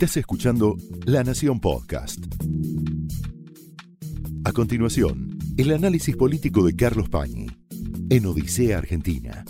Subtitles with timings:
[0.00, 2.24] Estás escuchando La Nación Podcast.
[4.44, 7.48] A continuación, el análisis político de Carlos Pañi
[8.08, 9.44] en Odisea Argentina.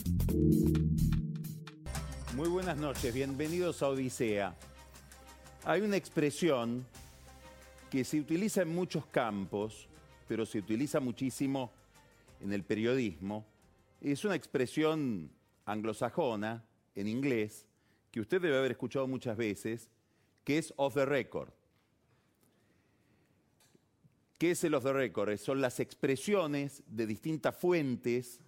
[2.35, 4.57] Muy buenas noches, bienvenidos a Odisea.
[5.65, 6.87] Hay una expresión
[7.91, 9.87] que se utiliza en muchos campos,
[10.27, 11.73] pero se utiliza muchísimo
[12.41, 13.45] en el periodismo.
[14.01, 15.31] Es una expresión
[15.67, 17.67] anglosajona, en inglés,
[18.11, 19.91] que usted debe haber escuchado muchas veces,
[20.49, 21.51] que es off the record.
[24.39, 25.37] ¿Qué es el off the record?
[25.37, 28.41] Son las expresiones de distintas fuentes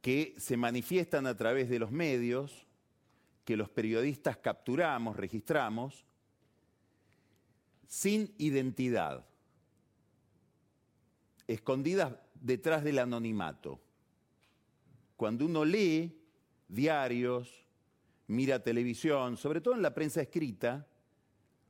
[0.00, 2.66] que se manifiestan a través de los medios,
[3.44, 6.06] que los periodistas capturamos, registramos,
[7.86, 9.26] sin identidad,
[11.46, 13.78] escondidas detrás del anonimato.
[15.14, 16.18] Cuando uno lee
[16.68, 17.67] diarios,
[18.28, 20.86] mira televisión, sobre todo en la prensa escrita,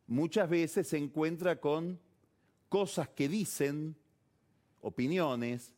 [0.07, 1.99] muchas veces se encuentra con
[2.69, 3.97] cosas que dicen,
[4.81, 5.75] opiniones,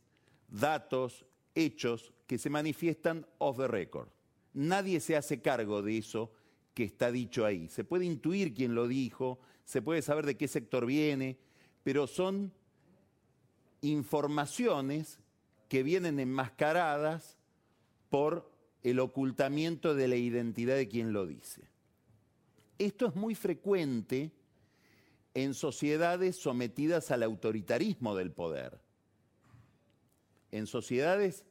[0.48, 4.08] datos, hechos que se manifiestan off the record.
[4.54, 6.32] Nadie se hace cargo de eso
[6.74, 7.68] que está dicho ahí.
[7.68, 11.38] Se puede intuir quién lo dijo, se puede saber de qué sector viene,
[11.82, 12.52] pero son
[13.82, 15.20] informaciones
[15.68, 17.36] que vienen enmascaradas
[18.08, 18.49] por
[18.82, 21.68] el ocultamiento de la identidad de quien lo dice.
[22.78, 24.32] Esto es muy frecuente
[25.34, 28.80] en sociedades sometidas al autoritarismo del poder.
[30.50, 31.44] En sociedades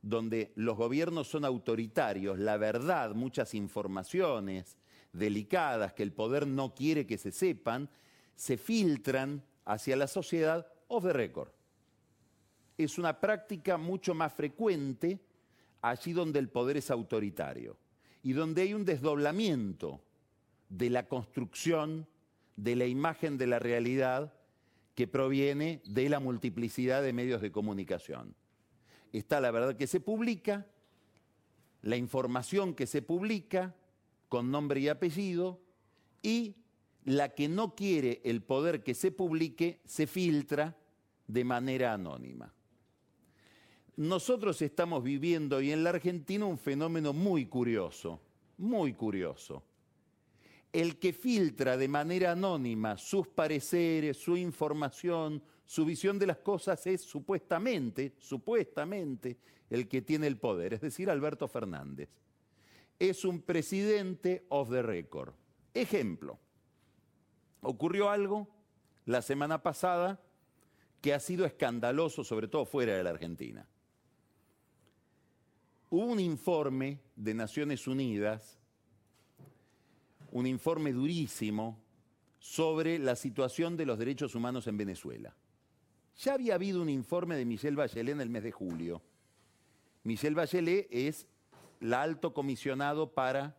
[0.00, 4.76] donde los gobiernos son autoritarios, la verdad, muchas informaciones
[5.12, 7.90] delicadas que el poder no quiere que se sepan,
[8.36, 11.50] se filtran hacia la sociedad off the record.
[12.78, 15.18] Es una práctica mucho más frecuente
[15.88, 17.76] allí donde el poder es autoritario
[18.22, 20.00] y donde hay un desdoblamiento
[20.68, 22.08] de la construcción
[22.56, 24.34] de la imagen de la realidad
[24.94, 28.34] que proviene de la multiplicidad de medios de comunicación.
[29.12, 30.66] Está la verdad que se publica,
[31.82, 33.74] la información que se publica
[34.28, 35.60] con nombre y apellido
[36.22, 36.56] y
[37.04, 40.76] la que no quiere el poder que se publique se filtra
[41.28, 42.55] de manera anónima
[43.96, 48.20] nosotros estamos viviendo hoy en la Argentina un fenómeno muy curioso,
[48.58, 49.62] muy curioso.
[50.72, 56.86] El que filtra de manera anónima sus pareceres, su información, su visión de las cosas
[56.86, 59.38] es supuestamente, supuestamente,
[59.70, 62.10] el que tiene el poder, es decir, Alberto Fernández.
[62.98, 65.32] Es un presidente of the record.
[65.72, 66.38] Ejemplo,
[67.62, 68.46] ocurrió algo
[69.06, 70.20] la semana pasada
[71.00, 73.66] que ha sido escandaloso, sobre todo fuera de la Argentina.
[75.98, 78.58] Hubo un informe de Naciones Unidas,
[80.30, 81.82] un informe durísimo
[82.38, 85.34] sobre la situación de los derechos humanos en Venezuela.
[86.18, 89.00] Ya había habido un informe de Michelle Bachelet en el mes de julio.
[90.04, 91.26] Michelle Bachelet es
[91.80, 93.56] la alto comisionado para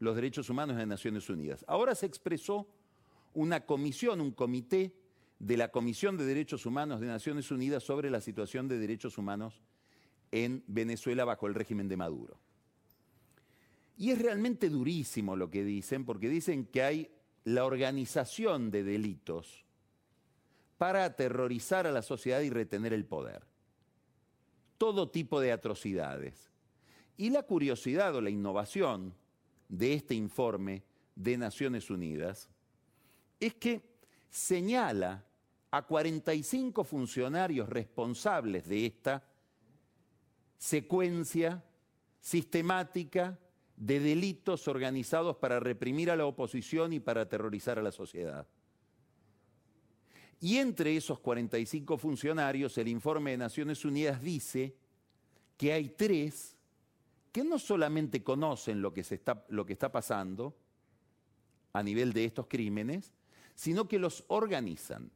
[0.00, 1.64] los derechos humanos de Naciones Unidas.
[1.68, 2.66] Ahora se expresó
[3.32, 4.92] una comisión, un comité
[5.38, 9.62] de la Comisión de Derechos Humanos de Naciones Unidas sobre la situación de derechos humanos
[10.32, 12.38] en Venezuela bajo el régimen de Maduro.
[13.96, 17.10] Y es realmente durísimo lo que dicen, porque dicen que hay
[17.44, 19.64] la organización de delitos
[20.78, 23.46] para aterrorizar a la sociedad y retener el poder.
[24.76, 26.50] Todo tipo de atrocidades.
[27.16, 29.14] Y la curiosidad o la innovación
[29.68, 30.82] de este informe
[31.14, 32.50] de Naciones Unidas
[33.40, 33.80] es que
[34.28, 35.24] señala
[35.70, 39.24] a 45 funcionarios responsables de esta
[40.58, 41.64] secuencia
[42.20, 43.38] sistemática
[43.76, 48.46] de delitos organizados para reprimir a la oposición y para aterrorizar a la sociedad.
[50.40, 54.74] Y entre esos 45 funcionarios, el informe de Naciones Unidas dice
[55.56, 56.56] que hay tres
[57.32, 60.56] que no solamente conocen lo que, se está, lo que está pasando
[61.72, 63.12] a nivel de estos crímenes,
[63.54, 65.10] sino que los organizan.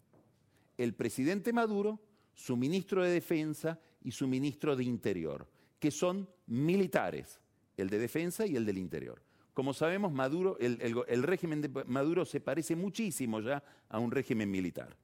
[0.76, 2.00] El presidente Maduro,
[2.34, 5.46] su ministro de Defensa y su ministro de Interior,
[5.78, 7.40] que son militares,
[7.76, 9.22] el de Defensa y el del Interior.
[9.54, 14.96] Como sabemos, Maduro, el, régimen de Maduro se parece muchísimo ya a un régimen militar.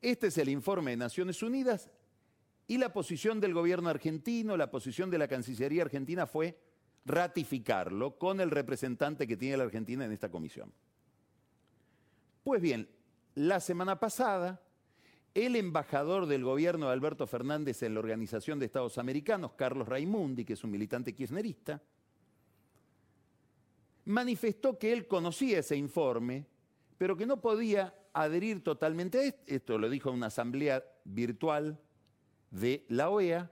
[0.00, 1.90] Este es el informe de Naciones Unidas
[2.66, 6.58] y la posición del gobierno argentino, la posición de la Cancillería argentina fue
[7.04, 10.72] ratificarlo con el representante que tiene la Argentina en esta comisión.
[12.42, 12.88] Pues bien,
[13.34, 14.60] la semana pasada
[15.34, 20.44] el embajador del gobierno de Alberto Fernández en la Organización de Estados Americanos, Carlos Raimundi,
[20.44, 21.82] que es un militante kirchnerista,
[24.04, 26.46] manifestó que él conocía ese informe,
[26.96, 29.42] pero que no podía adherir totalmente a esto.
[29.46, 31.80] Esto lo dijo en una asamblea virtual
[32.50, 33.50] de la OEA,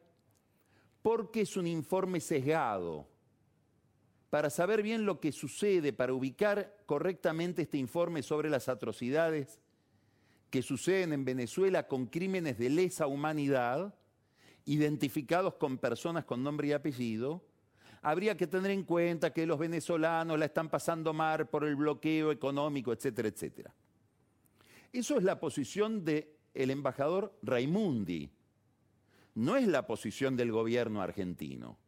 [1.03, 3.09] porque es un informe sesgado.
[4.31, 9.59] Para saber bien lo que sucede, para ubicar correctamente este informe sobre las atrocidades
[10.53, 13.95] que suceden en Venezuela con crímenes de lesa humanidad,
[14.67, 17.43] identificados con personas con nombre y apellido,
[18.03, 22.31] habría que tener en cuenta que los venezolanos la están pasando mal por el bloqueo
[22.31, 23.75] económico, etcétera, etcétera.
[24.93, 28.31] Eso es la posición del embajador Raimundi,
[29.37, 31.79] no es la posición del gobierno argentino.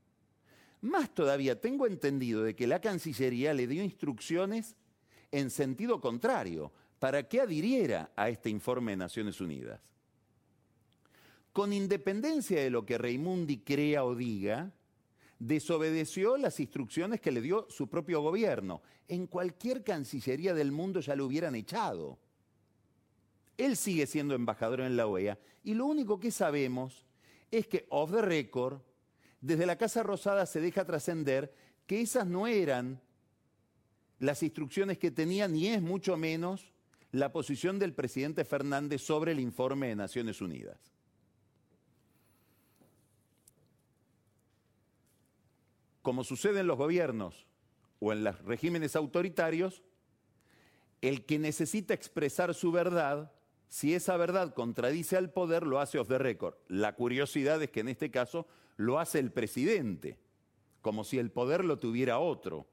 [0.80, 4.74] Más todavía, tengo entendido de que la Cancillería le dio instrucciones
[5.32, 6.72] en sentido contrario,
[7.04, 9.78] para que adhiriera a este informe de Naciones Unidas.
[11.52, 14.72] Con independencia de lo que Raimundi crea o diga,
[15.38, 18.80] desobedeció las instrucciones que le dio su propio gobierno.
[19.06, 22.18] En cualquier cancillería del mundo ya lo hubieran echado.
[23.58, 27.04] Él sigue siendo embajador en la OEA y lo único que sabemos
[27.50, 28.80] es que, off the record,
[29.42, 31.52] desde la Casa Rosada se deja trascender
[31.86, 32.98] que esas no eran
[34.20, 36.72] las instrucciones que tenía, ni es mucho menos
[37.14, 40.80] la posición del presidente Fernández sobre el informe de Naciones Unidas.
[46.02, 47.46] Como sucede en los gobiernos
[48.00, 49.84] o en los regímenes autoritarios,
[51.02, 53.30] el que necesita expresar su verdad,
[53.68, 56.56] si esa verdad contradice al poder, lo hace off the record.
[56.66, 60.18] La curiosidad es que en este caso lo hace el presidente,
[60.82, 62.66] como si el poder lo tuviera otro,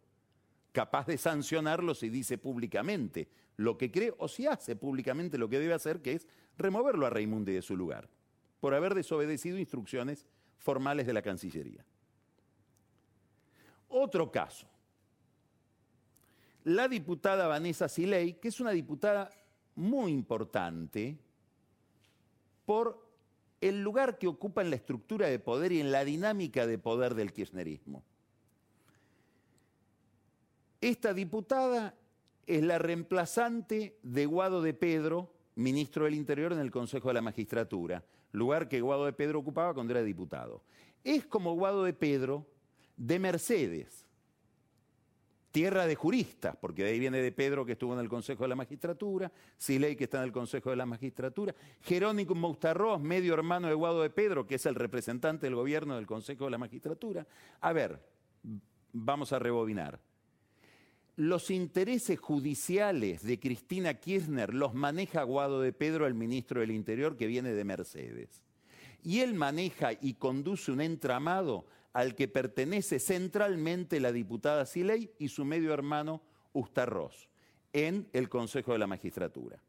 [0.71, 5.59] capaz de sancionarlo si dice públicamente lo que cree o si hace públicamente lo que
[5.59, 6.27] debe hacer, que es
[6.57, 8.09] removerlo a Raimundi de su lugar,
[8.59, 10.25] por haber desobedecido instrucciones
[10.57, 11.85] formales de la Cancillería.
[13.89, 14.67] Otro caso.
[16.63, 19.29] La diputada Vanessa Silei, que es una diputada
[19.75, 21.17] muy importante
[22.65, 23.11] por
[23.59, 27.15] el lugar que ocupa en la estructura de poder y en la dinámica de poder
[27.15, 28.03] del kirchnerismo.
[30.81, 31.93] Esta diputada
[32.47, 37.21] es la reemplazante de Guado de Pedro, ministro del Interior en el Consejo de la
[37.21, 40.63] Magistratura, lugar que Guado de Pedro ocupaba cuando era diputado.
[41.03, 42.47] Es como Guado de Pedro
[42.97, 44.07] de Mercedes,
[45.51, 48.49] tierra de juristas, porque de ahí viene de Pedro que estuvo en el Consejo de
[48.49, 53.67] la Magistratura, Siley que está en el Consejo de la Magistratura, Jerónimo Moustarroz, medio hermano
[53.67, 57.27] de Guado de Pedro, que es el representante del gobierno del Consejo de la Magistratura.
[57.59, 58.03] A ver,
[58.93, 59.99] vamos a rebobinar
[61.15, 67.17] los intereses judiciales de Cristina Kirchner los maneja Guado de Pedro, el ministro del Interior,
[67.17, 68.43] que viene de Mercedes.
[69.03, 75.27] Y él maneja y conduce un entramado al que pertenece centralmente la diputada Siley y
[75.27, 76.21] su medio hermano
[76.53, 77.27] Ustarroz,
[77.73, 79.61] en el Consejo de la Magistratura.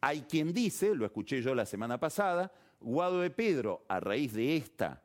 [0.00, 4.56] Hay quien dice, lo escuché yo la semana pasada, Guado de Pedro, a raíz de
[4.56, 5.02] esta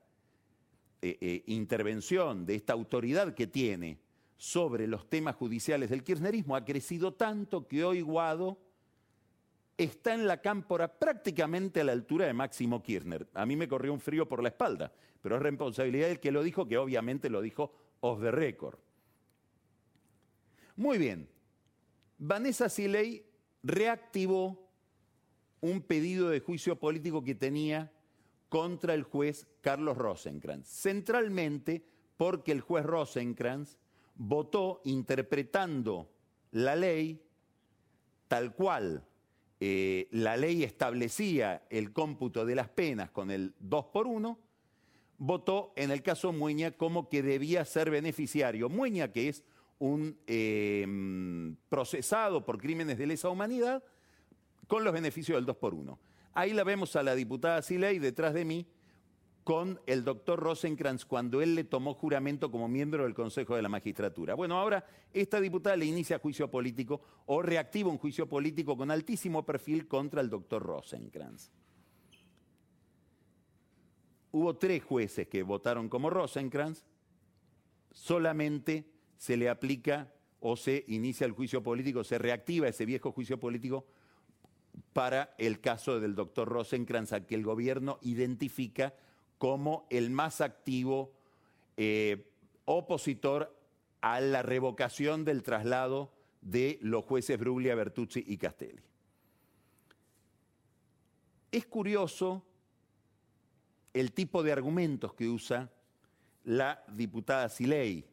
[1.02, 4.05] eh, eh, intervención, de esta autoridad que tiene
[4.38, 8.58] sobre los temas judiciales del kirchnerismo ha crecido tanto que hoy Guado
[9.78, 13.28] está en la cámpora prácticamente a la altura de Máximo Kirchner.
[13.34, 14.92] A mí me corrió un frío por la espalda,
[15.22, 18.78] pero es responsabilidad del que lo dijo, que obviamente lo dijo off the record.
[20.76, 21.30] Muy bien,
[22.18, 23.26] Vanessa Siley
[23.64, 24.70] reactivó
[25.62, 27.92] un pedido de juicio político que tenía
[28.50, 31.86] contra el juez Carlos Rosenkrantz, centralmente
[32.18, 33.78] porque el juez Rosenkrantz
[34.16, 36.10] votó interpretando
[36.52, 37.22] la ley
[38.28, 39.06] tal cual
[39.60, 44.38] eh, la ley establecía el cómputo de las penas con el 2 por 1,
[45.18, 48.70] votó en el caso Mueña como que debía ser beneficiario.
[48.70, 49.44] Mueña, que es
[49.80, 53.84] un em, procesado por crímenes de lesa humanidad,
[54.68, 56.00] con los beneficios del 2 por 1.
[56.34, 58.68] Ahí la vemos a la diputada Siley detrás de mí,
[59.46, 63.70] con el doctor Rosenkrantz cuando él le tomó juramento como miembro del Consejo de la
[63.70, 64.34] Magistratura.
[64.34, 64.84] Bueno, ahora
[65.14, 70.22] esta diputada le inicia juicio político o reactiva un juicio político con altísimo perfil contra
[70.22, 71.52] el doctor Rosenkrantz.
[74.32, 76.84] Hubo tres jueces que votaron como Rosenkrantz,
[77.92, 83.40] solamente se le aplica o se inicia el juicio político, se reactiva ese viejo juicio
[83.40, 83.86] político
[84.92, 88.96] para el caso del doctor Rosenkrantz, al que el gobierno identifica
[89.46, 91.14] como el más activo
[91.78, 92.32] eh,
[92.66, 93.56] opositor
[94.02, 96.12] a la revocación del traslado
[96.42, 98.82] de los jueces Bruglia, Bertuzzi y Castelli.
[101.52, 102.44] Es curioso
[103.94, 105.70] el tipo de argumentos que usa
[106.44, 108.04] la diputada Silei.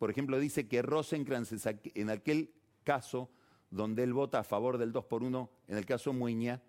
[0.00, 1.52] por ejemplo, dice que Rosenkrantz
[1.94, 2.52] en aquel
[2.82, 3.30] caso
[3.70, 6.60] donde él vota a favor del 2 por 1, en el caso Muña,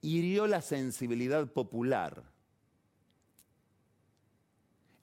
[0.00, 2.37] hirió la sensibilidad popular.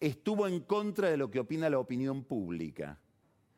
[0.06, 3.00] Estuvo en contra de lo que opina la opinión pública.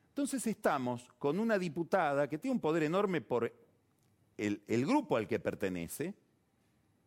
[0.08, 3.54] Entonces estamos con una diputada que tiene un poder enorme por
[4.38, 6.14] el, grupo al que pertenece.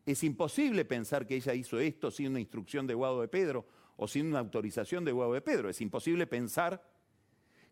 [0.05, 3.67] Es imposible pensar que ella hizo esto sin una instrucción de Guado de Pedro
[3.97, 5.71] o sin una autorización de Guado de Pedro.
[5.71, 6.87] Es imposible pensar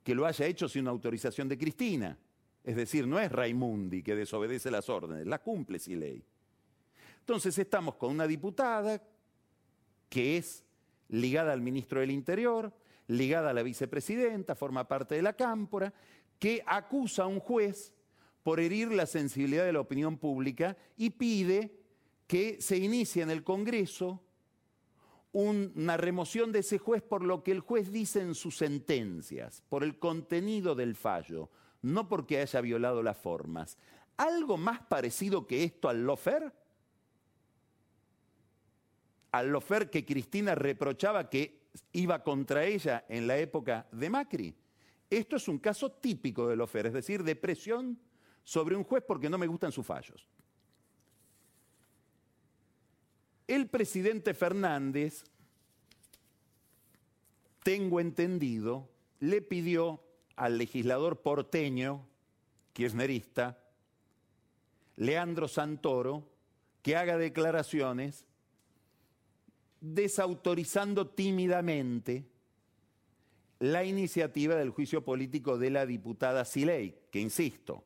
[0.02, 2.18] que lo haya hecho sin una autorización de Cristina.
[2.64, 6.24] Es decir, no es Raimundi que desobedece las órdenes, la cumple si ley.
[7.20, 9.02] Entonces estamos con una diputada
[10.08, 10.64] que es
[11.08, 12.72] ligada al ministro del Interior,
[13.06, 15.92] ligada a la vicepresidenta, forma parte de la cámpora,
[16.38, 17.94] que acusa a un juez
[18.42, 21.78] por herir la sensibilidad de la opinión pública y pide
[22.26, 24.22] que se inicie en el Congreso
[25.32, 29.84] una remoción de ese juez por lo que el juez dice en sus sentencias, por
[29.84, 31.50] el contenido del fallo,
[31.82, 33.78] no porque haya violado las formas.
[34.16, 36.52] ¿Algo más parecido que esto al lofer?
[39.32, 44.54] Al lofer que Cristina reprochaba que iba contra ella en la época de Macri.
[45.10, 47.98] Esto es un caso típico del lofer, es decir, de presión
[48.42, 50.26] sobre un juez porque no me gustan sus fallos.
[53.46, 55.24] El presidente Fernández,
[57.62, 58.88] tengo entendido,
[59.20, 60.04] le pidió
[60.36, 62.06] al legislador porteño,
[62.74, 63.58] kirchnerista,
[64.96, 66.28] Leandro Santoro,
[66.82, 68.26] que haga declaraciones
[69.80, 72.26] desautorizando tímidamente
[73.60, 77.84] la iniciativa del juicio político de la diputada Silei, que insisto,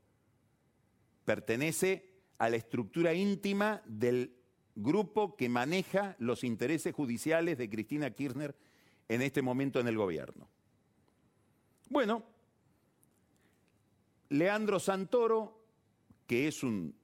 [1.24, 4.36] pertenece a la estructura íntima del
[4.74, 8.56] grupo que maneja los intereses judiciales de Cristina Kirchner
[9.08, 10.48] en este momento en el gobierno.
[11.88, 12.24] Bueno,
[14.30, 15.62] Leandro Santoro,
[16.26, 16.94] que es un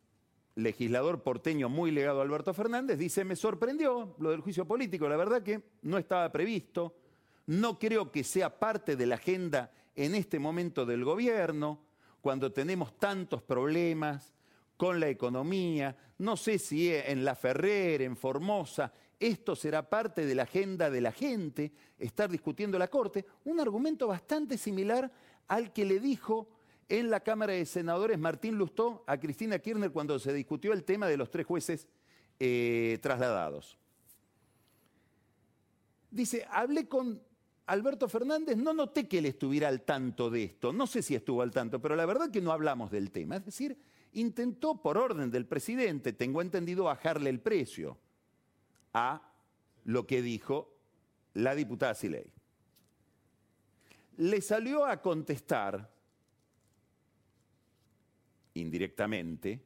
[0.59, 5.17] legislador porteño muy legado a Alberto Fernández, dice, me sorprendió lo del juicio político, la
[5.17, 6.97] verdad que no estaba previsto,
[7.47, 11.81] no creo que sea parte de la agenda en este momento del gobierno,
[12.21, 14.35] cuando tenemos tantos problemas
[14.77, 20.35] con la economía, no sé si en La Ferrer, en Formosa, esto será parte de
[20.35, 25.11] la agenda de la gente, estar discutiendo la Corte, un argumento bastante similar
[25.47, 26.49] al que le dijo
[26.89, 31.07] en la Cámara de Senadores Martín Lustó a Cristina Kirchner cuando se discutió el tema
[31.07, 31.89] de los tres jueces
[32.39, 33.79] eh, trasladados.
[36.11, 37.23] Dice, hablé con
[37.67, 41.43] Alberto Fernández, no noté que él estuviera al tanto de esto, no sé si estuvo
[41.43, 43.37] al tanto, pero la verdad que no hablamos del tema.
[43.37, 43.79] Es decir,
[44.13, 47.99] intentó por orden del presidente, tengo entendido, bajarle el precio
[48.95, 49.31] a
[49.85, 50.75] lo que dijo
[51.35, 52.33] la diputada Silei.
[54.17, 55.91] Le salió a contestar
[58.59, 59.61] indirectamente,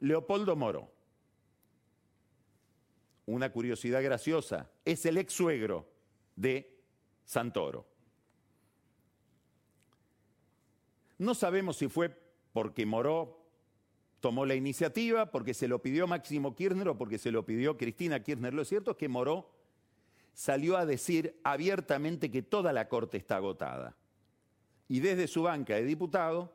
[0.00, 0.92] Leopoldo Moro.
[3.26, 5.88] Una curiosidad graciosa, es el ex suegro
[6.36, 6.78] de
[7.24, 7.86] Santoro.
[11.18, 12.14] No sabemos si fue
[12.52, 13.44] porque Moró
[14.20, 18.22] tomó la iniciativa, porque se lo pidió Máximo Kirchner o porque se lo pidió Cristina
[18.22, 18.54] Kirchner.
[18.54, 19.50] Lo cierto es que Moró
[20.32, 23.96] salió a decir abiertamente que toda la Corte está agotada.
[24.88, 26.52] Y desde su banca de diputado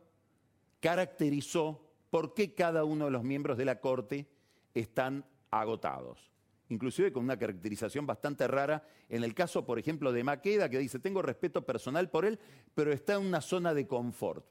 [0.80, 4.28] caracterizó por qué cada uno de los miembros de la Corte
[4.74, 6.30] están agotados.
[6.70, 11.00] Inclusive con una caracterización bastante rara en el caso, por ejemplo, de Maqueda, que dice,
[11.00, 12.40] tengo respeto personal por él,
[12.76, 14.46] pero está en una zona de confort.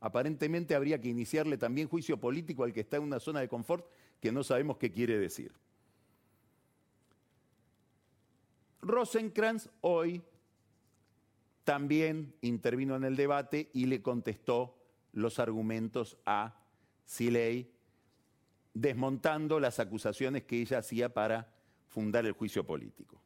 [0.00, 3.86] Aparentemente habría que iniciarle también juicio político al que está en una zona de confort
[4.20, 5.52] que no sabemos qué quiere decir.
[8.82, 10.22] Rosenkrantz hoy
[11.64, 14.79] también intervino en el debate y le contestó
[15.12, 16.60] los argumentos a
[17.04, 17.70] Silei,
[18.74, 21.52] desmontando las acusaciones que ella hacía para
[21.88, 23.20] fundar el juicio político.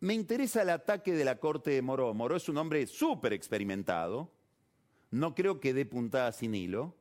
[0.00, 2.14] Me interesa el ataque de la corte de Moró.
[2.14, 4.30] Moró es un hombre súper experimentado,
[5.10, 6.94] no creo que dé puntada sin hilo,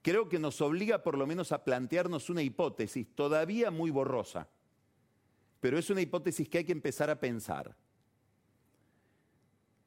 [0.00, 4.48] creo que nos obliga por lo menos a plantearnos una hipótesis todavía muy borrosa,
[5.60, 7.76] pero es una hipótesis que hay que empezar a pensar.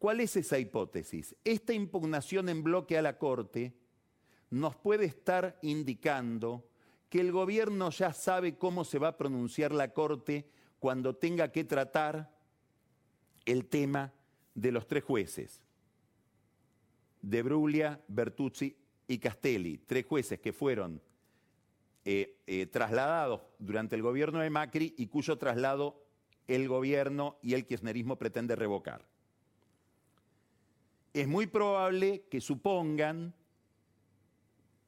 [0.05, 1.35] ¿Cuál es esa hipótesis?
[1.43, 3.73] Esta impugnación en bloque a la Corte
[4.51, 6.69] nos puede estar indicando
[7.09, 10.47] que el gobierno ya sabe cómo se va a pronunciar la Corte
[10.77, 12.31] cuando tenga que tratar
[13.45, 14.13] el tema
[14.53, 15.63] de los tres jueces,
[17.23, 21.01] de Bruglia, Bertuzzi y Castelli, tres jueces que fueron
[22.03, 26.05] eh, eh, trasladados durante el gobierno de Macri y cuyo traslado
[26.47, 29.14] el gobierno y el kirchnerismo pretende revocar.
[31.15, 33.33] Es muy probable que supongan,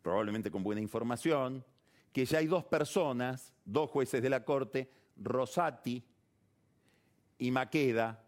[0.02, 1.64] probablemente con buena información,
[2.12, 6.04] que ya hay dos personas, dos jueces de la Corte, Rosati
[7.40, 8.22] y Maqueda,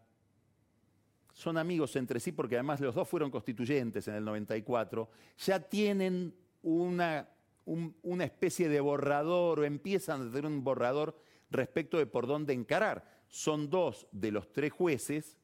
[1.34, 6.34] son amigos entre sí porque además los dos fueron constituyentes en el 94, ya tienen
[6.62, 7.28] una,
[7.66, 13.04] una especie de borrador o empiezan a tener un borrador respecto de por dónde encarar.
[13.28, 15.36] Son dos de los tres jueces,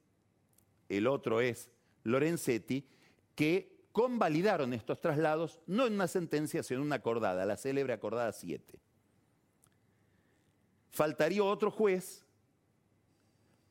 [0.88, 1.70] el otro es
[2.06, 2.86] Lorenzetti,
[3.34, 8.32] que convalidaron estos traslados, no en una sentencia, sino en una acordada, la célebre acordada
[8.32, 8.78] 7.
[10.90, 12.25] Faltaría otro juez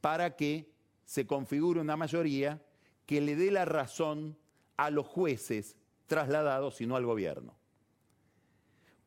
[0.01, 0.71] para que
[1.05, 2.61] se configure una mayoría
[3.05, 4.37] que le dé la razón
[4.77, 5.75] a los jueces
[6.07, 7.55] trasladados y no al gobierno.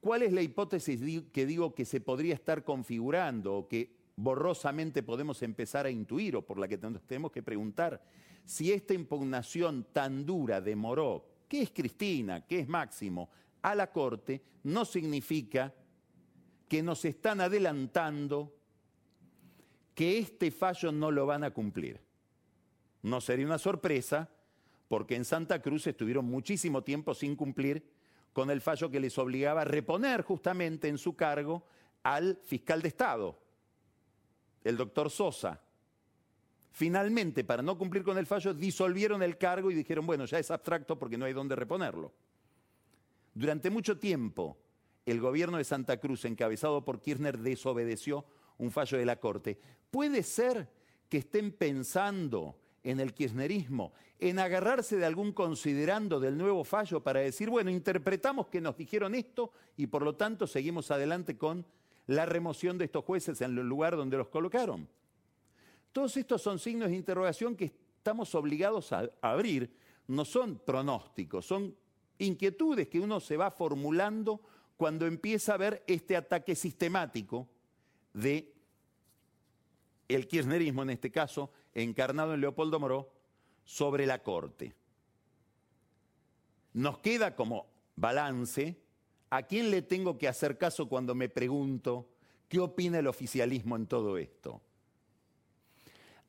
[0.00, 1.00] ¿Cuál es la hipótesis
[1.32, 6.42] que digo que se podría estar configurando o que borrosamente podemos empezar a intuir o
[6.42, 8.02] por la que tenemos que preguntar
[8.49, 12.47] si esta impugnación tan dura demoró, ¿qué es Cristina?
[12.47, 13.28] ¿Qué es Máximo?
[13.61, 15.75] A la Corte no significa
[16.67, 18.57] que nos están adelantando
[19.95, 22.00] que este fallo no lo van a cumplir.
[23.02, 24.31] No sería una sorpresa,
[24.88, 27.85] porque en Santa Cruz estuvieron muchísimo tiempo sin cumplir
[28.33, 31.67] con el fallo que les obligaba a reponer justamente en su cargo
[32.02, 33.38] al fiscal de Estado,
[34.64, 35.61] el doctor Sosa.
[36.70, 40.50] Finalmente, para no cumplir con el fallo, disolvieron el cargo y dijeron, bueno, ya es
[40.50, 42.12] abstracto porque no hay dónde reponerlo.
[43.34, 44.58] Durante mucho tiempo,
[45.06, 48.25] el gobierno de Santa Cruz, encabezado por Kirchner, desobedeció
[48.58, 49.58] un fallo de la Corte.
[49.90, 50.68] Puede ser
[51.08, 57.20] que estén pensando en el kirchnerismo, en agarrarse de algún considerando del nuevo fallo para
[57.20, 61.64] decir, bueno, interpretamos que nos dijeron esto y por lo tanto seguimos adelante con
[62.06, 64.88] la remoción de estos jueces en el lugar donde los colocaron.
[65.99, 69.69] Todos estos son signos de interrogación que estamos obligados a abrir,
[70.07, 71.75] no son pronósticos, son
[72.18, 74.40] inquietudes que uno se va formulando
[74.77, 77.49] cuando empieza a ver este ataque sistemático
[78.12, 78.55] de
[80.07, 83.12] el kirchnerismo, en este caso, encarnado en Leopoldo Moró,
[83.64, 84.77] sobre la Corte.
[86.75, 88.81] Nos queda como balance
[89.31, 92.09] a quién le tengo que hacer caso cuando me pregunto
[92.49, 94.62] qué opina el oficialismo en todo esto.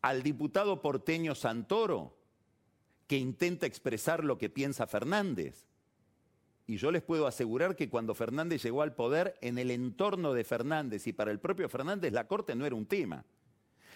[0.01, 2.15] Al diputado porteño Santoro,
[3.07, 5.69] que intenta expresar lo que piensa Fernández,
[6.69, 10.43] y yo les puedo asegurar que cuando Fernández llegó al poder, en el entorno de
[10.43, 13.25] Fernández y para el propio Fernández, la Corte no era un tema.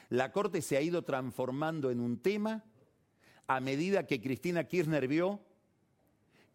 [0.09, 2.63] La Corte se ha ido transformando en un tema
[3.45, 5.39] a medida que Cristina Kirchner vio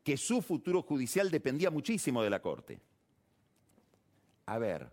[0.02, 2.80] que su futuro judicial dependía muchísimo de la Corte.
[4.46, 4.90] A ver,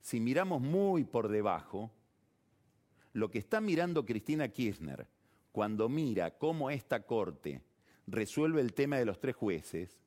[0.00, 1.92] si miramos muy por debajo,
[3.16, 5.06] lo que está mirando Cristina Kirchner
[5.50, 7.62] cuando mira cómo esta Corte
[8.06, 9.98] resuelve el tema de los tres jueces,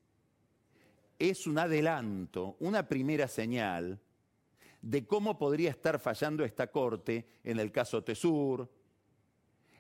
[1.18, 4.00] es un adelanto, una primera señal
[4.84, 8.70] de cómo podría estar fallando esta Corte en el caso Tesur,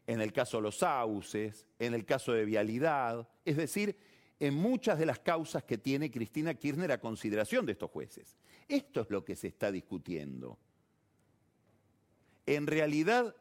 [0.07, 3.95] en el caso Los Sauces, en el caso de Vialidad, es decir,
[4.39, 8.37] en muchas de las causas que tiene Cristina Kirchner a consideración de estos jueces.
[8.67, 10.57] Esto es lo que se está discutiendo.
[12.49, 13.35] En realidad,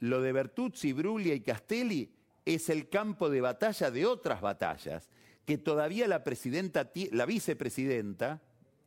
[0.00, 2.10] lo de Bertuzzi, Bruglia y Castelli
[2.46, 5.10] es el campo de batalla de otras batallas
[5.44, 8.40] que todavía la, presidenta, la vicepresidenta,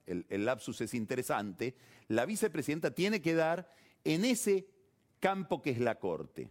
[0.07, 1.75] el, el lapsus es interesante,
[2.07, 3.69] la vicepresidenta tiene que dar
[4.03, 4.65] en ese
[5.19, 6.49] campo que es la Corte.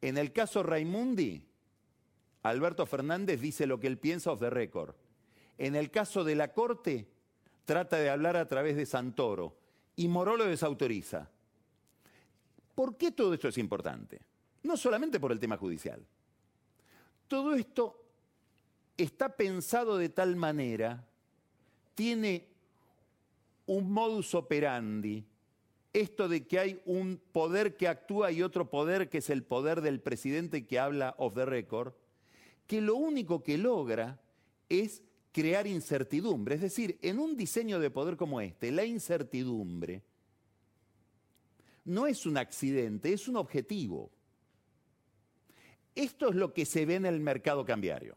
[0.00, 1.46] En el caso Raimundi,
[2.42, 4.94] Alberto Fernández dice lo que él piensa of the record.
[5.58, 7.06] En el caso de la Corte,
[7.66, 9.65] trata de hablar a través de Santoro
[9.96, 11.28] y Moró lo desautoriza.
[12.74, 14.20] ¿Por qué todo esto es importante?
[14.62, 16.04] No solamente por el tema judicial.
[17.26, 18.04] Todo esto
[18.96, 21.04] está pensado de tal manera,
[21.94, 22.46] tiene
[23.66, 25.24] un modus operandi,
[25.92, 29.80] esto de que hay un poder que actúa y otro poder que es el poder
[29.80, 31.94] del presidente que habla off the record,
[32.66, 34.20] que lo único que logra
[34.68, 35.02] es
[35.36, 36.54] crear incertidumbre.
[36.54, 40.02] Es decir, en un diseño de poder como este, la incertidumbre
[41.84, 44.10] no es un accidente, es un objetivo.
[45.94, 48.16] Esto es lo que se ve en el mercado cambiario.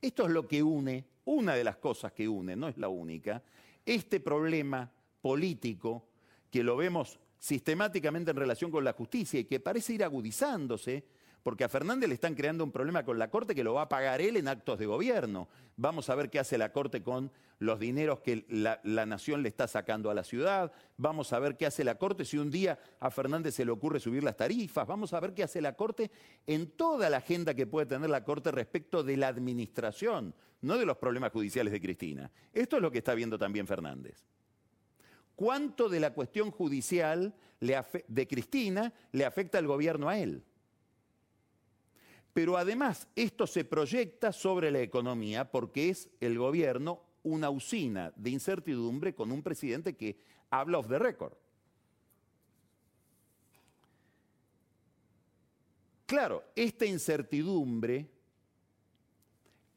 [0.00, 3.42] Esto es lo que une, una de las cosas que une, no es la única,
[3.84, 6.08] este problema político
[6.50, 11.04] que lo vemos sistemáticamente en relación con la justicia y que parece ir agudizándose,
[11.46, 13.88] porque a Fernández le están creando un problema con la Corte que lo va a
[13.88, 15.48] pagar él en actos de gobierno.
[15.76, 17.30] Vamos a ver qué hace la Corte con
[17.60, 20.72] los dineros que la, nación le está sacando a la ciudad.
[20.96, 24.00] Vamos a ver qué hace la Corte si un día a Fernández se le ocurre
[24.00, 24.88] subir las tarifas.
[24.88, 26.10] Vamos a ver qué hace la Corte
[26.48, 30.84] en toda la agenda que puede tener la Corte respecto de la administración, no de
[30.84, 32.28] los problemas judiciales de Cristina.
[32.52, 34.20] Esto es lo que está viendo también Fernández
[35.36, 40.42] cuánto de la cuestión judicial de Cristina le afecta al gobierno a él.
[42.36, 48.28] Pero además esto se proyecta sobre la economía porque es el gobierno una usina de
[48.28, 50.18] incertidumbre con un presidente que
[50.50, 51.32] habla off the record.
[56.04, 58.06] Claro, esta incertidumbre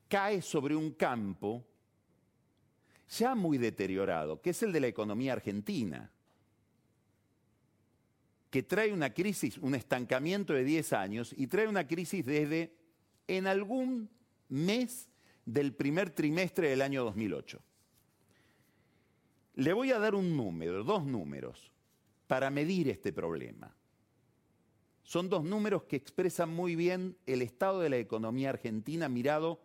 [0.09, 1.63] cae sobre un campo
[3.07, 6.11] ya muy deteriorado, que es el de la economía argentina,
[8.49, 12.73] que trae una crisis, un estancamiento de 10 años y trae una crisis desde
[13.27, 14.09] en algún
[14.47, 15.09] mes
[15.45, 17.61] del primer trimestre del año 2008.
[19.55, 21.71] Le voy a dar un número, dos números,
[22.27, 23.75] para medir este problema.
[25.03, 29.59] Son dos números que expresan muy bien el estado de la economía argentina mirado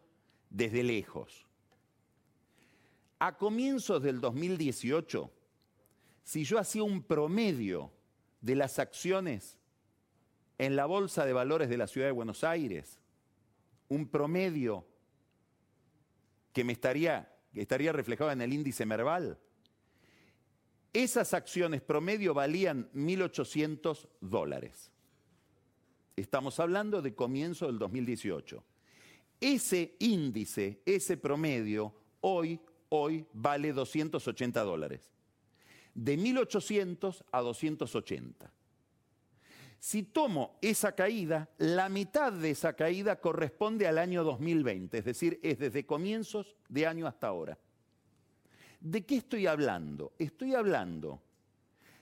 [0.50, 1.46] desde lejos.
[3.18, 5.30] A comienzos del 2018,
[6.22, 7.92] si yo hacía un promedio
[8.44, 9.56] de las acciones
[10.58, 13.00] en la Bolsa de Valores de la Ciudad de Buenos Aires,
[13.88, 14.86] un promedio
[16.52, 19.38] que me estaría, estaría reflejado en el índice Merval,
[20.92, 24.90] esas acciones promedio valían 1.800 dólares.
[26.14, 28.62] Estamos hablando de comienzo del 2018.
[29.40, 35.13] Ese índice, ese promedio, hoy hoy vale 280 dólares.
[35.94, 38.52] De 1800 a 280.
[39.78, 45.38] Si tomo esa caída, la mitad de esa caída corresponde al año 2020, es decir,
[45.42, 47.58] es desde comienzos de año hasta ahora.
[48.80, 50.14] ¿De qué estoy hablando?
[50.18, 51.20] Estoy hablando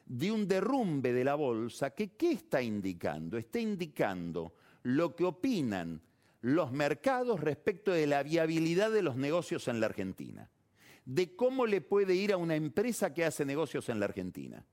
[0.07, 3.37] de un derrumbe de la bolsa que ¿qué está indicando?
[3.37, 6.01] Está indicando lo que opinan
[6.43, 10.49] los mercados respecto de la viabilidad de los negocios en la Argentina
[11.05, 14.65] de cómo le puede ir a una empresa que hace negocios en la Argentina.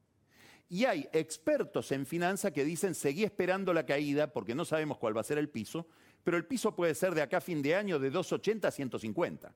[0.69, 5.17] Y hay expertos en finanzas que dicen, seguí esperando la caída porque no sabemos cuál
[5.17, 5.87] va a ser el piso,
[6.23, 9.55] pero el piso puede ser de acá a fin de año de 2,80 a 150.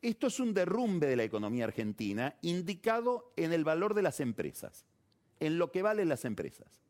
[0.00, 4.84] Esto es un derrumbe de la economía argentina indicado en el valor de las empresas,
[5.40, 6.82] en lo que valen las empresas.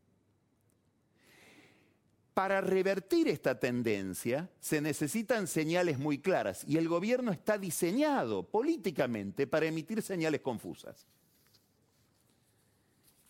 [2.34, 9.46] Para revertir esta tendencia se necesitan señales muy claras y el gobierno está diseñado políticamente
[9.46, 11.06] para emitir señales confusas.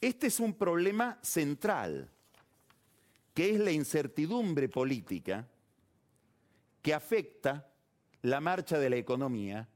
[0.01, 2.11] Este es un problema central,
[3.35, 5.49] que es la incertidumbre política
[6.81, 7.69] que afecta
[8.23, 9.69] la marcha de la economía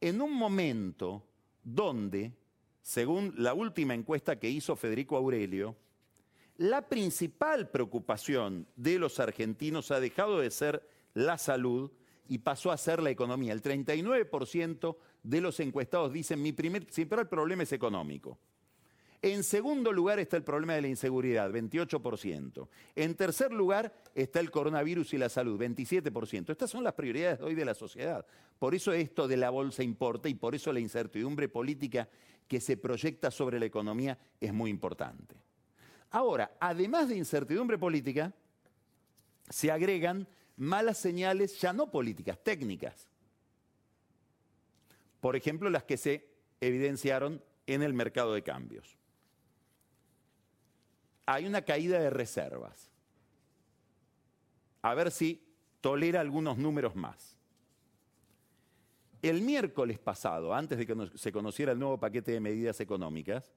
[0.00, 1.26] en un momento
[1.62, 2.32] donde,
[2.82, 5.76] según la última encuesta que hizo Federico Aurelio,
[6.56, 11.90] la principal preocupación de los argentinos ha dejado de ser la salud
[12.28, 13.52] y pasó a ser la economía.
[13.52, 18.38] El 39% de los encuestados dicen mi primer, principal problema es económico.
[19.20, 22.68] En segundo lugar está el problema de la inseguridad, 28%.
[22.94, 26.50] En tercer lugar está el coronavirus y la salud, 27%.
[26.50, 28.26] Estas son las prioridades de hoy de la sociedad.
[28.58, 32.06] Por eso esto de la bolsa importa y por eso la incertidumbre política
[32.46, 35.36] que se proyecta sobre la economía es muy importante.
[36.14, 38.32] Ahora, además de incertidumbre política,
[39.50, 43.08] se agregan malas señales ya no políticas, técnicas.
[45.20, 46.24] Por ejemplo, las que se
[46.60, 48.96] evidenciaron en el mercado de cambios.
[51.26, 52.92] Hay una caída de reservas.
[54.82, 55.44] A ver si
[55.80, 57.36] tolera algunos números más.
[59.20, 63.52] El miércoles pasado, antes de que se conociera el nuevo paquete de medidas económicas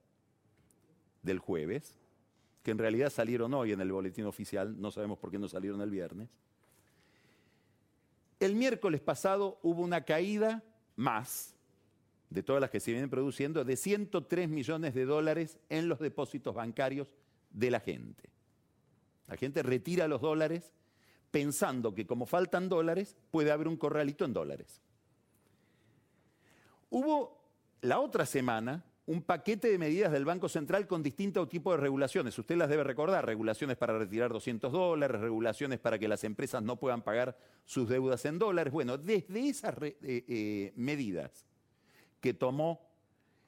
[1.21, 1.95] del jueves,
[2.67, 5.79] que en realidad salieron hoy en el boletín oficial, no sabemos por qué no salieron
[5.79, 6.27] el viernes.
[8.41, 10.61] El miércoles pasado hubo una caída
[10.97, 11.55] más
[12.29, 16.53] de todas las que se vienen produciendo de 103 millones de dólares en los depósitos
[16.53, 17.07] bancarios
[17.51, 18.29] de la gente.
[19.27, 20.73] La gente retira los dólares
[21.31, 24.81] pensando que como faltan dólares puede haber un corralito en dólares.
[26.89, 27.39] Hubo
[27.79, 32.37] la otra semana un paquete de medidas del Banco Central con distintos tipos de regulaciones.
[32.37, 36.77] Usted las debe recordar, regulaciones para retirar 200 dólares, regulaciones para que las empresas no
[36.77, 38.71] puedan pagar sus deudas en dólares.
[38.71, 41.45] Bueno, desde esas eh, eh, medidas
[42.21, 42.87] que tomó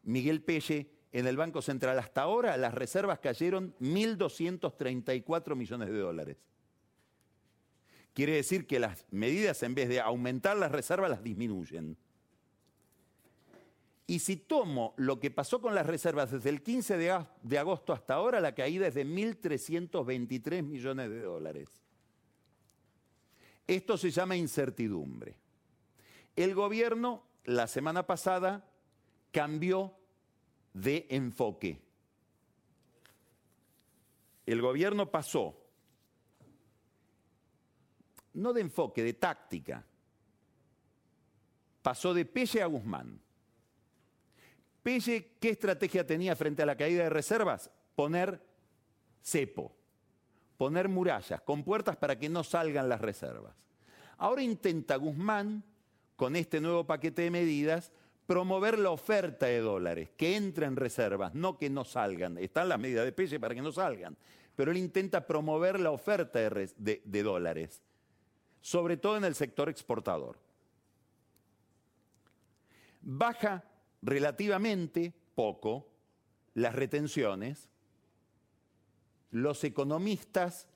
[0.03, 1.99] Miguel Pelle en el Banco Central.
[1.99, 6.37] Hasta ahora las reservas cayeron 1.234 millones de dólares.
[8.13, 11.97] Quiere decir que las medidas en vez de aumentar las reservas las disminuyen.
[14.09, 16.97] Y si tomo lo que pasó con las reservas desde el 15
[17.43, 21.69] de agosto hasta ahora, la caída es de 1.323 millones de dólares.
[23.67, 25.35] Esto se llama incertidumbre.
[26.35, 28.65] El gobierno la semana pasada
[29.29, 29.93] cambió
[30.73, 31.79] de enfoque.
[34.47, 35.55] El gobierno pasó,
[38.33, 39.85] no de enfoque, de táctica,
[41.83, 43.21] pasó de Pelle a Guzmán.
[44.81, 47.69] Pelle, ¿qué estrategia tenía frente a la caída de reservas?
[47.95, 48.41] Poner
[49.21, 49.75] cepo,
[50.57, 53.55] poner murallas con puertas para que no salgan las reservas.
[54.17, 55.63] Ahora intenta Guzmán,
[56.15, 57.91] con este nuevo paquete de medidas,
[58.25, 62.37] promover la oferta de dólares, que entren reservas, no que no salgan.
[62.37, 64.15] Están las medidas de Pelle para que no salgan,
[64.55, 67.81] pero él intenta promover la oferta de, de dólares,
[68.61, 70.37] sobre todo en el sector exportador.
[73.01, 73.63] Baja
[74.01, 75.87] relativamente poco
[76.53, 77.69] las retenciones.
[79.31, 80.67] Los economistas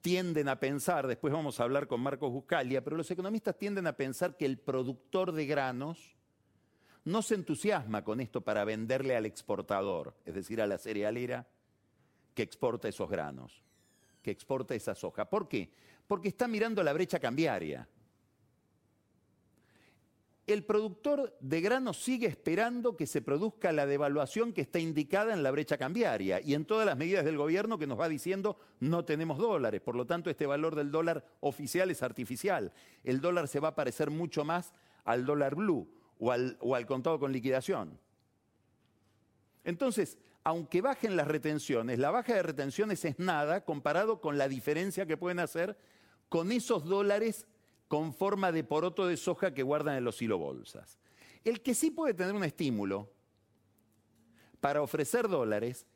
[0.00, 3.96] tienden a pensar, después vamos a hablar con Marcos Buscalia, pero los economistas tienden a
[3.96, 6.14] pensar que el productor de granos
[7.04, 11.46] no se entusiasma con esto para venderle al exportador, es decir, a la cerealera
[12.34, 13.62] que exporta esos granos,
[14.22, 15.28] que exporta esa soja.
[15.28, 15.70] ¿Por qué?
[16.06, 17.88] Porque está mirando la brecha cambiaria.
[20.46, 25.42] El productor de granos sigue esperando que se produzca la devaluación que está indicada en
[25.42, 29.06] la brecha cambiaria y en todas las medidas del gobierno que nos va diciendo no
[29.06, 32.72] tenemos dólares, por lo tanto este valor del dólar oficial es artificial.
[33.04, 37.32] El dólar se va a parecer mucho más al dólar blue o al, contado con
[37.32, 37.98] liquidación.
[39.64, 45.06] Entonces, aunque bajen las retenciones, la baja de retenciones es nada comparado con la diferencia
[45.06, 45.78] que pueden hacer
[46.28, 47.46] con esos dólares
[47.88, 50.98] con forma de poroto de soja que guardan en los silobolsas.
[51.44, 53.10] El que sí puede tener un estímulo
[54.60, 55.86] para ofrecer dólares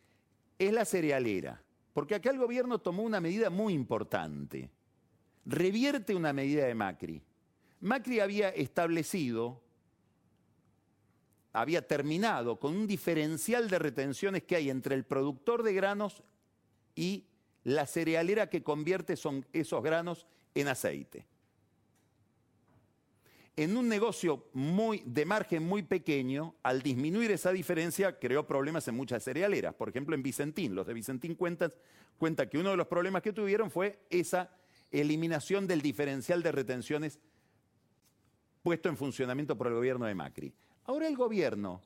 [0.58, 4.70] es la cerealera, porque acá el gobierno tomó una medida muy importante.
[5.46, 7.22] Revierte una medida de Macri.
[7.80, 9.62] Macri había establecido
[11.52, 16.22] había terminado con un diferencial de retenciones que hay entre el productor de granos
[16.94, 17.24] y
[17.64, 21.26] la cerealera que convierte esos granos en aceite.
[23.58, 28.94] En un negocio muy, de margen muy pequeño, al disminuir esa diferencia, creó problemas en
[28.94, 29.74] muchas cerealeras.
[29.74, 30.76] Por ejemplo, en Vicentín.
[30.76, 31.72] Los de Vicentín cuentan
[32.18, 34.48] cuenta que uno de los problemas que tuvieron fue esa
[34.92, 37.18] eliminación del diferencial de retenciones
[38.62, 40.54] puesto en funcionamiento por el gobierno de Macri.
[40.84, 41.82] Ahora el gobierno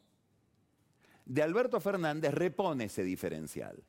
[1.24, 3.82] de Alberto Fernández repone ese diferencial.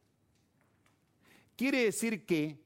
[1.57, 2.62] Quiere decir que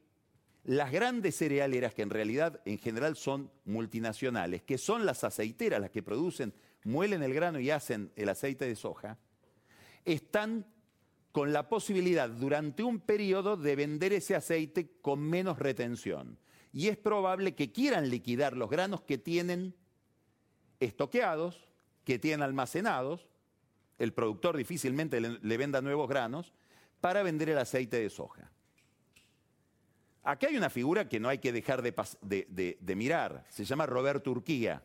[0.67, 5.89] las grandes cerealeras, que en realidad en general son multinacionales, que son las aceiteras las
[5.89, 6.53] que producen,
[6.84, 9.17] muelen el grano y hacen el aceite de soja,
[10.06, 10.67] están
[11.32, 16.38] con la posibilidad durante un periodo de vender ese aceite con menos retención.
[16.71, 19.73] Y es probable que quieran liquidar los granos que tienen
[20.80, 21.67] estoqueados
[22.08, 23.27] que tienen almacenados,
[23.99, 26.53] el productor difícilmente le, venda nuevos granos,
[27.01, 28.49] para vender el aceite de soja.
[30.29, 34.83] Aquí hay una figura que no hay que dejar de, mirar, se llama Roberto Urquía.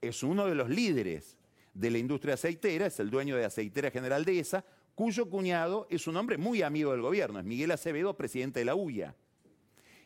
[0.00, 1.36] Es uno de los líderes
[1.74, 6.06] de la industria aceitera, es el dueño de Aceitera General de ESA, cuyo cuñado es
[6.06, 9.14] un hombre muy amigo del gobierno, es Miguel Acevedo, presidente de la UIA.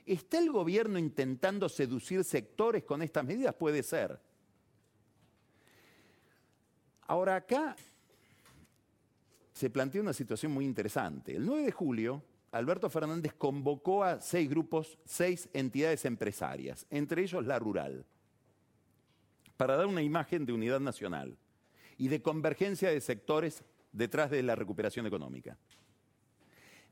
[0.04, 3.54] ¿Está el gobierno intentando seducir sectores con estas medidas?
[3.54, 4.18] Puede ser.
[7.02, 7.76] Ahora acá
[9.52, 11.36] se plantea una situación muy interesante.
[11.36, 12.24] El 9 de julio,
[12.56, 18.04] Alberto Fernández convocó a seis grupos, seis entidades empresarias, entre ellos la rural,
[19.56, 21.36] para dar una imagen de unidad nacional
[21.98, 25.56] y de convergencia de sectores detrás de la recuperación económica.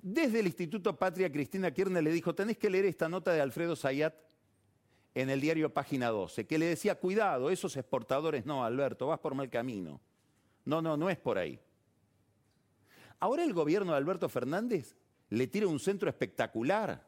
[0.01, 3.75] Desde el Instituto Patria, Cristina Kirchner le dijo, tenés que leer esta nota de Alfredo
[3.75, 4.15] Zayat
[5.15, 9.35] en el diario Página 12, que le decía, cuidado, esos exportadores no, Alberto, vas por
[9.35, 10.01] mal camino.
[10.65, 11.59] No, no, no es por ahí.
[13.21, 14.97] Ahora el gobierno de Alberto Fernández
[15.35, 17.05] le tira un centro espectacular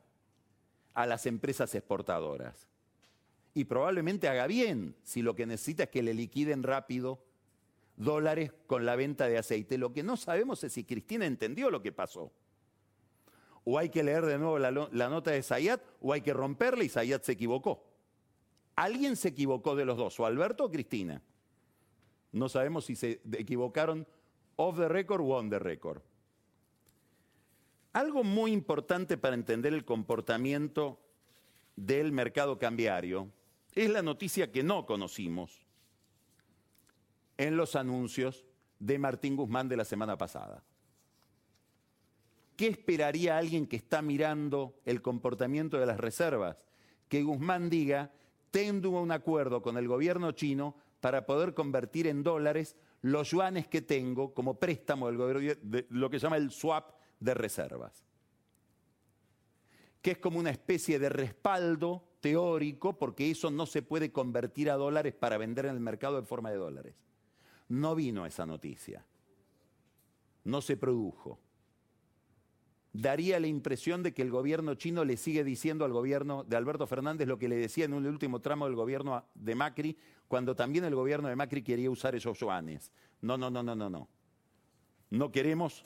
[0.95, 2.67] a las empresas exportadoras.
[3.55, 7.23] Y probablemente haga bien si lo que necesita es que le liquiden rápido
[7.97, 9.79] dólares con la venta de aceite.
[9.79, 12.33] Lo que no sabemos es si Cristina entendió lo que pasó.
[13.65, 16.89] O hay que leer de nuevo la, nota de Zayat o hay que romperla y
[16.89, 17.85] Zayat se equivocó.
[18.75, 21.23] Alguien se equivocó de los dos, o Alberto o Cristina.
[22.33, 24.07] No sabemos si se equivocaron
[24.57, 26.03] off the record o on the record.
[27.97, 31.01] Algo muy importante para entender el comportamiento
[31.77, 33.31] del mercado cambiario
[33.73, 35.65] es la noticia que no conocimos
[37.39, 38.45] en los anuncios
[38.81, 40.63] de Martín Guzmán de la semana pasada.
[42.55, 46.67] ¿Qué esperaría alguien que está mirando el comportamiento de las reservas?
[47.09, 48.13] Que Guzmán diga,
[48.51, 53.81] tengo un acuerdo con el gobierno chino para poder convertir en dólares los yuanes que
[53.81, 58.05] tengo como préstamo del gobierno, lo que se llama el swap de reservas,
[60.03, 64.75] que es como una especie de respaldo teórico, porque eso no se puede convertir a
[64.75, 66.95] dólares para vender en el mercado en forma de dólares.
[67.69, 69.05] No vino esa noticia,
[70.45, 71.41] no se produjo.
[72.93, 76.87] Daría la impresión de que el gobierno chino le sigue diciendo al gobierno de Alberto
[76.87, 79.99] Fernández lo que le decía en un último tramo del gobierno de Macri,
[80.29, 82.91] cuando también el gobierno de Macri quería usar esos yuanes.
[83.21, 84.09] No, no, no, no, no, no.
[85.11, 85.85] No queremos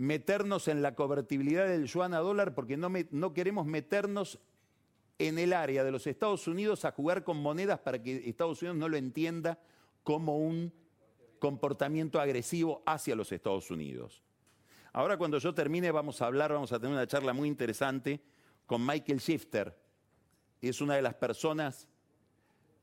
[0.00, 4.38] meternos en la convertibilidad del yuan a dólar porque no, no queremos meternos
[5.18, 8.78] en el área de los Estados Unidos a jugar con monedas para que Estados Unidos
[8.78, 9.58] no lo entienda
[10.02, 10.72] como un
[11.38, 14.22] comportamiento agresivo hacia los Estados Unidos.
[14.94, 18.22] Ahora cuando yo termine vamos a hablar, vamos a tener una charla muy interesante
[18.64, 19.76] con Michael Shifter.
[20.62, 21.88] Es una de las personas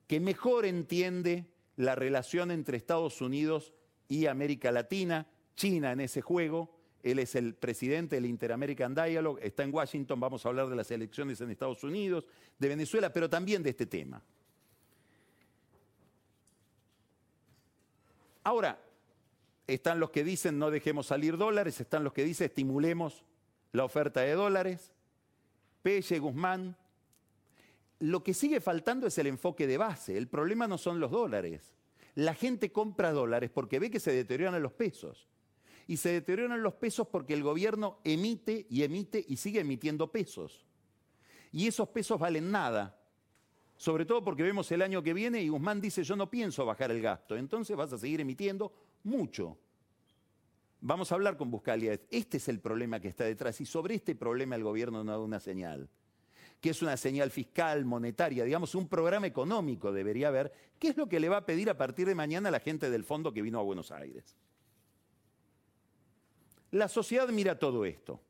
[0.05, 3.73] que mejor entiende la relación entre Estados Unidos
[4.07, 5.25] y América Latina,
[5.55, 10.45] China en ese juego, él es el presidente del Inter-American Dialogue, está en Washington, vamos
[10.45, 12.25] a hablar de las elecciones en Estados Unidos,
[12.57, 14.21] de Venezuela, pero también de este tema.
[18.43, 18.79] Ahora,
[19.67, 23.23] están los que dicen no dejemos salir dólares, están los que dicen estimulemos
[23.73, 24.91] la oferta de dólares.
[25.81, 26.75] Pelle, Guzmán.
[27.99, 30.17] Lo que sigue faltando es el enfoque de base.
[30.17, 31.73] El problema no son los dólares.
[32.15, 35.27] La gente compra dólares porque ve que se deterioran los pesos
[35.87, 40.65] y se deterioran los pesos porque el gobierno emite y emite y sigue emitiendo pesos.
[41.51, 42.99] Y esos pesos valen nada.
[43.77, 46.91] Sobre todo porque vemos el año que viene y Guzmán dice yo no pienso bajar
[46.91, 47.37] el gasto.
[47.37, 48.73] Entonces vas a seguir emitiendo
[49.03, 49.57] mucho.
[50.81, 51.99] Vamos a hablar con Buscalia.
[52.11, 55.19] Este es el problema que está detrás y sobre este problema el gobierno no da
[55.19, 55.89] una señal
[56.59, 61.07] que es una señal fiscal, monetaria, digamos, un programa económico debería haber, ¿qué es lo
[61.07, 63.43] que le va a pedir a partir de mañana a la gente del fondo que
[63.43, 64.35] vino a Buenos Aires?
[66.77, 68.21] La sociedad mira todo esto.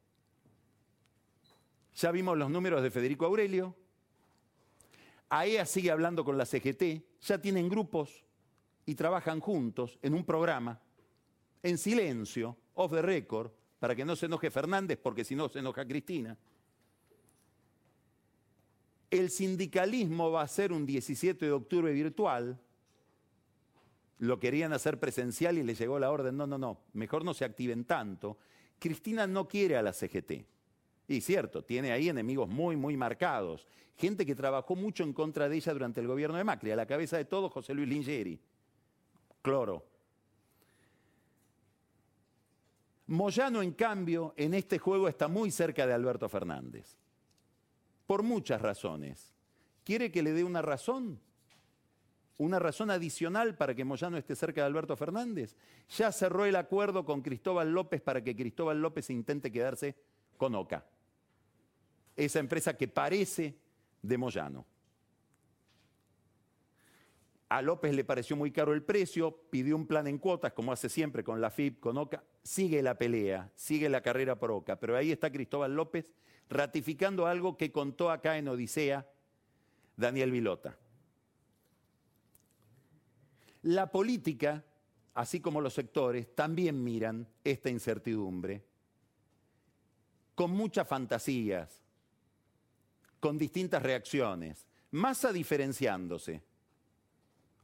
[1.96, 3.76] Ya vimos los números de Federico Aurelio.
[5.28, 7.20] AEA sigue hablando con la CGT.
[7.24, 8.24] Ya tienen grupos
[8.86, 10.80] y trabajan juntos en un programa,
[11.62, 15.60] en silencio, off the record, para que no se enoje Fernández, porque si no se
[15.60, 16.38] enoja Cristina.
[19.10, 22.58] El sindicalismo va a ser un 17 de octubre virtual,
[24.20, 27.46] lo querían hacer presencial y le llegó la orden, no, no, no, mejor no se
[27.46, 28.38] activen tanto.
[28.80, 30.46] Cristina no quiere a la CGT.
[31.08, 33.66] Y cierto, tiene ahí enemigos muy, muy marcados.
[33.96, 36.72] Gente que trabajó mucho en contra de ella durante el gobierno de Macri.
[36.72, 38.40] A la cabeza de todo, José Luis Lingeri.
[39.42, 39.86] Cloro.
[43.08, 46.98] Moyano, en cambio, en este juego está muy cerca de Alberto Fernández.
[48.06, 49.34] Por muchas razones.
[49.86, 51.20] ¿Quiere que le dé una razón?
[52.38, 55.56] Una razón adicional para que Moyano esté cerca de Alberto Fernández.
[55.98, 59.96] Ya cerró el acuerdo con Cristóbal López para que Cristóbal López intente quedarse
[60.38, 60.86] con OCA,
[62.16, 63.58] esa empresa que parece
[64.02, 64.66] de Moyano.
[67.50, 70.90] A López le pareció muy caro el precio, pidió un plan en cuotas, como hace
[70.90, 72.24] siempre con la FIP, con OCA.
[72.44, 76.12] Sigue la pelea, sigue la carrera por OCA, pero ahí está Cristóbal López
[76.50, 79.08] ratificando algo que contó acá en Odisea
[79.96, 80.78] Daniel Vilota.
[83.64, 84.64] La política,
[85.14, 88.64] así como los sectores, también miran esta incertidumbre
[90.36, 91.82] con muchas fantasías,
[93.20, 94.68] con distintas reacciones.
[94.92, 96.44] Massa diferenciándose.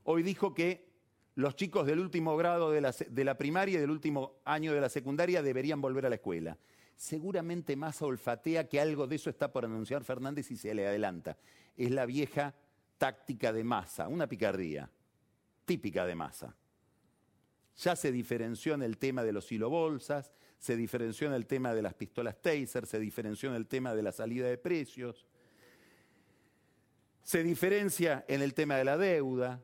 [0.06, 0.92] Hoy dijo que
[1.36, 4.82] los chicos del último grado de la, de la, primaria y del último año de
[4.82, 6.58] la secundaria deberían volver a la escuela.
[6.96, 11.38] Seguramente Massa olfatea que algo de eso está por anunciar Fernández y se le adelanta.
[11.78, 12.56] Es la vieja
[12.98, 14.90] táctica de Massa, una picardía
[15.66, 16.56] típica de masa.
[17.78, 21.82] Ya se diferenció en el tema de los hilobolsas, se diferenció en el tema de
[21.82, 25.26] las pistolas taser, se diferenció en el tema de la salida de precios,
[27.24, 29.62] se diferencia en el tema de la deuda.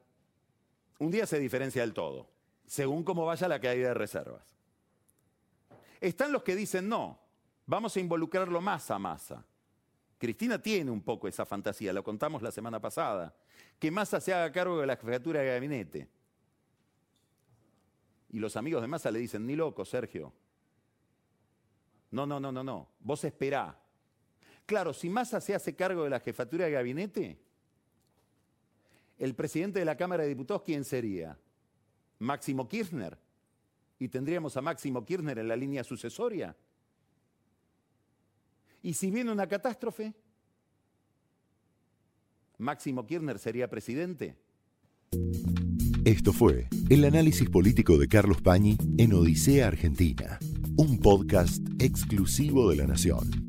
[0.98, 2.30] Un día se diferencia del todo,
[2.66, 4.58] según cómo vaya la caída de reservas.
[6.02, 7.20] Están los que dicen no,
[7.66, 9.46] vamos a involucrarlo más a masa.
[10.20, 13.34] Cristina tiene un poco esa fantasía, lo contamos la semana pasada
[13.80, 16.08] que Massa se haga cargo de la jefatura de gabinete.
[18.32, 20.34] Y los amigos de Massa le dicen, ni loco, Sergio.
[22.12, 22.90] No, no, no, no, no.
[23.00, 23.80] Vos esperá.
[24.66, 27.40] Claro, si Massa se hace cargo de la jefatura de gabinete,
[29.18, 31.38] el presidente de la Cámara de Diputados, ¿quién sería?
[32.20, 33.18] Máximo Kirchner.
[33.98, 36.56] Y tendríamos a Máximo Kirchner en la línea sucesoria.
[38.82, 40.14] Y si viene una catástrofe,
[42.58, 44.36] Máximo Kirchner sería presidente.
[46.06, 50.40] Esto fue el análisis político de Carlos Pañi en Odisea Argentina,
[50.78, 53.49] un podcast exclusivo de La Nación.